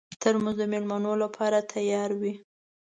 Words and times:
ترموز 0.21 0.55
د 0.59 0.63
مېلمنو 0.73 1.11
لپاره 1.23 1.57
تیار 1.73 2.09
وي. 2.21 2.33